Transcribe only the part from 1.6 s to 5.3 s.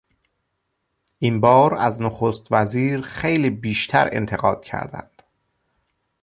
از نخست وزیر خیلی بیشتر انتقاد کردند.